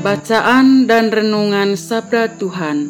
[0.00, 2.88] Bacaan dan Renungan Sabda Tuhan.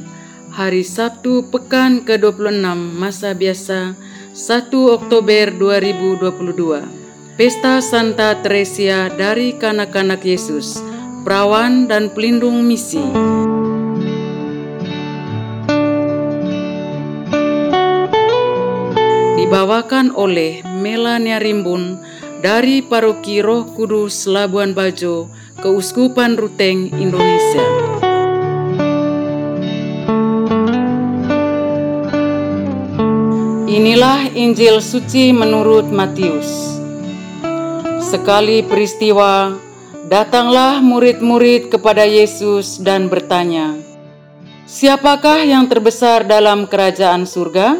[0.54, 2.62] Hari Sabtu Pekan ke-26
[2.94, 3.98] Masa Biasa
[4.30, 10.78] 1 Oktober 2022 Pesta Santa Teresia dari Kanak-Kanak Yesus
[11.26, 13.02] Perawan dan Pelindung Misi.
[19.34, 21.98] Dibawakan oleh Melania Rimbun
[22.38, 25.26] dari Paroki Roh Kudus Labuan Bajo,
[25.58, 27.66] Keuskupan Ruteng, Indonesia.
[33.66, 36.78] Inilah Injil suci menurut Matius.
[37.98, 39.58] Sekali peristiwa,
[40.06, 43.74] datanglah murid-murid kepada Yesus dan bertanya,
[44.70, 47.74] "Siapakah yang terbesar dalam kerajaan surga?"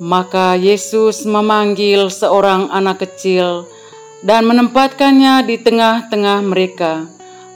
[0.00, 3.68] Maka Yesus memanggil seorang anak kecil
[4.20, 7.08] dan menempatkannya di tengah-tengah mereka,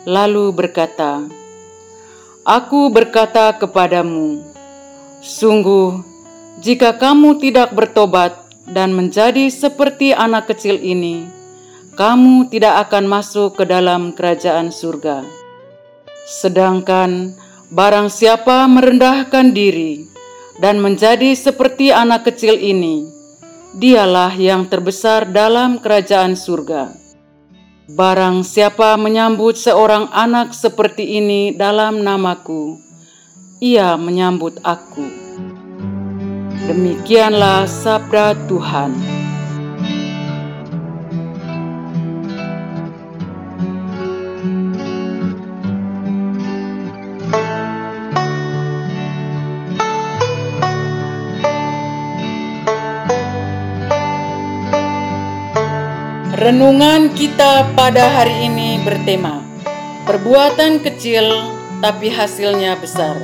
[0.09, 1.25] lalu berkata,
[2.45, 4.41] "Aku berkata kepadamu,
[5.21, 6.01] sungguh,
[6.65, 8.37] jika kamu tidak bertobat
[8.69, 11.29] dan menjadi seperti anak kecil ini,
[11.95, 15.23] kamu tidak akan masuk ke dalam kerajaan surga.
[16.27, 17.37] Sedangkan
[17.71, 20.09] barang siapa merendahkan diri
[20.59, 23.07] dan menjadi seperti anak kecil ini,
[23.75, 26.95] dialah yang terbesar dalam kerajaan surga.
[27.91, 32.81] Barang siapa menyambut seorang anak seperti ini dalam namaku,
[33.61, 35.05] ia menyambut aku.
[36.65, 39.24] Demikianlah sabda Tuhan.
[56.35, 59.39] Renungan kita pada hari ini bertema
[60.03, 61.31] Perbuatan kecil
[61.79, 63.23] tapi hasilnya besar.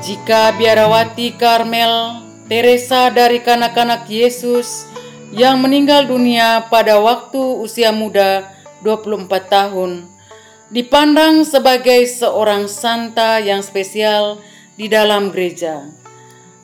[0.00, 4.88] Jika biarawati Karmel, Teresa dari kanak-kanak Yesus
[5.28, 8.48] yang meninggal dunia pada waktu usia muda
[8.80, 10.08] 24 tahun,
[10.72, 14.40] dipandang sebagai seorang santa yang spesial
[14.80, 15.84] di dalam gereja.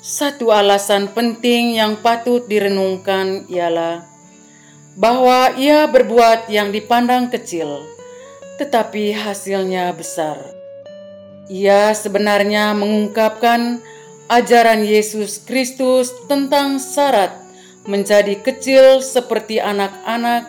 [0.00, 4.11] Satu alasan penting yang patut direnungkan ialah
[4.98, 7.84] bahwa ia berbuat yang dipandang kecil,
[8.60, 10.36] tetapi hasilnya besar.
[11.48, 13.81] Ia sebenarnya mengungkapkan
[14.31, 17.34] ajaran Yesus Kristus tentang syarat
[17.84, 20.47] menjadi kecil seperti anak-anak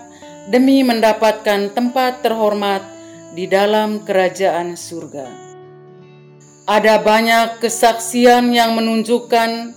[0.48, 2.84] demi mendapatkan tempat terhormat
[3.34, 5.26] di dalam kerajaan surga.
[6.64, 9.76] Ada banyak kesaksian yang menunjukkan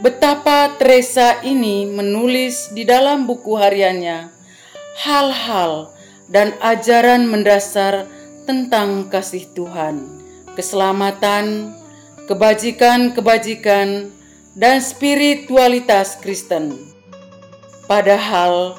[0.00, 4.32] betapa Teresa ini menulis di dalam buku hariannya
[5.04, 5.92] hal-hal
[6.32, 8.08] dan ajaran mendasar
[8.48, 10.00] tentang kasih Tuhan,
[10.56, 11.76] keselamatan,
[12.26, 14.08] kebajikan-kebajikan,
[14.52, 16.76] dan spiritualitas Kristen.
[17.88, 18.76] Padahal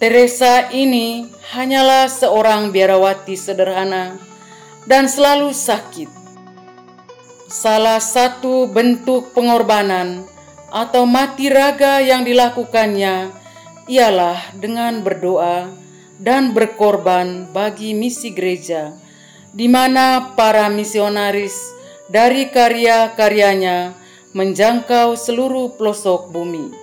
[0.00, 4.20] Teresa ini hanyalah seorang biarawati sederhana
[4.84, 6.10] dan selalu sakit.
[7.48, 10.26] Salah satu bentuk pengorbanan
[10.74, 13.30] atau mati raga yang dilakukannya
[13.86, 15.70] ialah dengan berdoa
[16.18, 18.90] dan berkorban bagi misi gereja,
[19.54, 21.54] di mana para misionaris
[22.10, 23.94] dari karya-karyanya
[24.34, 26.74] menjangkau seluruh pelosok bumi.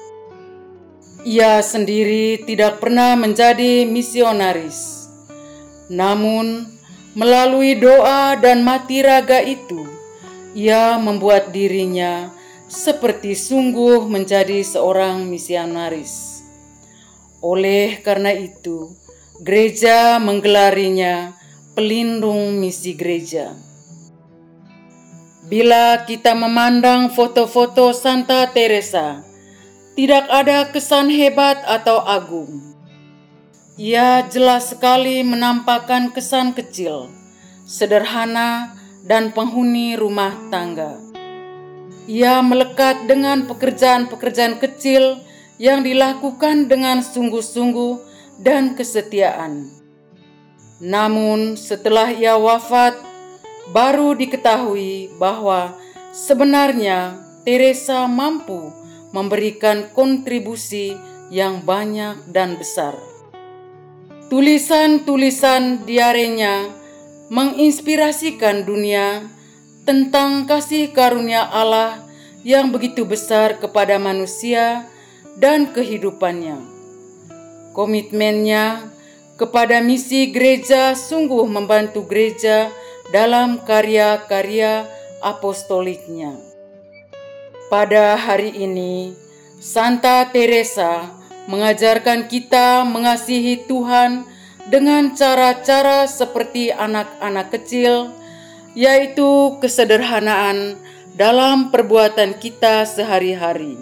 [1.27, 5.11] Ia sendiri tidak pernah menjadi misionaris,
[5.91, 6.63] namun
[7.11, 9.83] melalui doa dan mati raga itu,
[10.55, 12.40] ia membuat dirinya
[12.71, 16.39] seperti sungguh menjadi seorang misionaris.
[17.43, 18.95] Oleh karena itu,
[19.43, 21.35] gereja menggelarinya
[21.75, 23.51] pelindung misi gereja.
[25.51, 29.19] Bila kita memandang foto-foto Santa Teresa,
[29.99, 32.71] tidak ada kesan hebat atau agung.
[33.75, 37.11] Ia jelas sekali menampakkan kesan kecil,
[37.67, 41.10] sederhana, dan penghuni rumah tangga.
[42.11, 45.23] Ia melekat dengan pekerjaan-pekerjaan kecil
[45.55, 48.03] yang dilakukan dengan sungguh-sungguh
[48.43, 49.71] dan kesetiaan.
[50.83, 52.99] Namun, setelah ia wafat,
[53.71, 55.71] baru diketahui bahwa
[56.11, 57.15] sebenarnya
[57.47, 58.59] Teresa mampu
[59.15, 60.91] memberikan kontribusi
[61.31, 62.91] yang banyak dan besar.
[64.27, 66.75] Tulisan-tulisan diarenya
[67.31, 69.31] menginspirasikan dunia
[69.83, 72.01] tentang kasih karunia Allah
[72.45, 74.85] yang begitu besar kepada manusia
[75.37, 76.57] dan kehidupannya.
[77.71, 78.91] Komitmennya
[79.39, 82.69] kepada misi gereja sungguh membantu gereja
[83.09, 84.85] dalam karya-karya
[85.23, 86.37] apostoliknya.
[87.71, 89.15] Pada hari ini,
[89.61, 91.07] Santa Teresa
[91.47, 94.27] mengajarkan kita mengasihi Tuhan
[94.67, 98.11] dengan cara-cara seperti anak-anak kecil,
[98.77, 100.79] yaitu kesederhanaan
[101.15, 103.75] dalam perbuatan kita sehari-hari.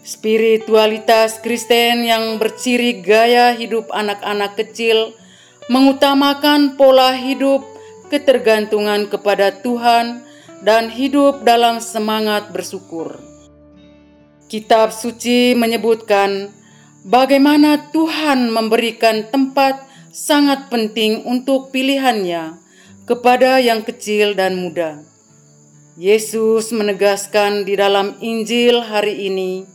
[0.00, 5.14] Spiritualitas Kristen yang berciri gaya hidup anak-anak kecil
[5.70, 7.62] mengutamakan pola hidup
[8.10, 10.26] ketergantungan kepada Tuhan
[10.66, 13.22] dan hidup dalam semangat bersyukur.
[14.50, 16.50] Kitab suci menyebutkan
[17.06, 22.58] bagaimana Tuhan memberikan tempat sangat penting untuk pilihannya
[23.10, 25.02] kepada yang kecil dan muda.
[25.98, 29.66] Yesus menegaskan di dalam Injil hari ini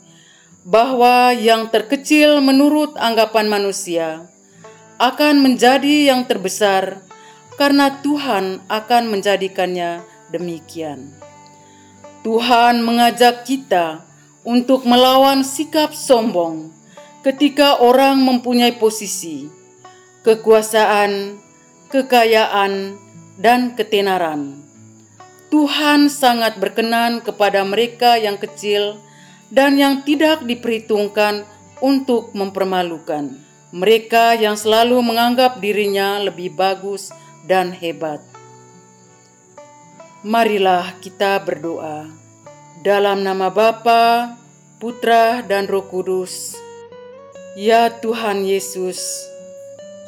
[0.63, 4.31] bahwa yang terkecil menurut anggapan manusia
[5.03, 7.03] akan menjadi yang terbesar
[7.59, 9.99] karena Tuhan akan menjadikannya
[10.31, 11.11] demikian.
[12.23, 14.07] Tuhan mengajak kita
[14.47, 16.71] untuk melawan sikap sombong
[17.19, 19.51] ketika orang mempunyai posisi,
[20.23, 21.35] kekuasaan,
[21.91, 23.03] kekayaan,
[23.39, 24.59] dan ketenaran.
[25.53, 28.99] Tuhan sangat berkenan kepada mereka yang kecil
[29.53, 31.47] dan yang tidak diperhitungkan
[31.79, 33.35] untuk mempermalukan.
[33.75, 37.11] Mereka yang selalu menganggap dirinya lebih bagus
[37.43, 38.23] dan hebat.
[40.25, 42.09] Marilah kita berdoa.
[42.81, 44.33] Dalam nama Bapa,
[44.81, 46.57] Putra, dan Roh Kudus.
[47.55, 48.99] Ya Tuhan Yesus,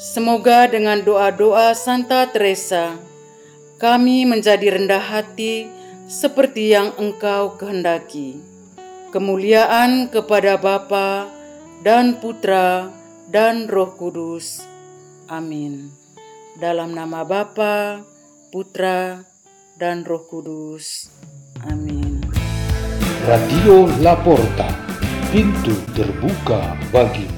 [0.02, 3.00] semoga dengan doa-doa Santa Teresa,
[3.78, 5.70] kami menjadi rendah hati
[6.10, 8.42] seperti yang Engkau kehendaki.
[9.14, 11.30] Kemuliaan kepada Bapa
[11.86, 12.90] dan Putra
[13.30, 14.66] dan Roh Kudus.
[15.30, 15.94] Amin.
[16.58, 18.02] Dalam nama Bapa,
[18.50, 19.22] Putra,
[19.78, 21.14] dan Roh Kudus.
[21.70, 22.26] Amin.
[23.30, 24.72] Radio Laporta,
[25.30, 27.37] pintu terbuka bagimu.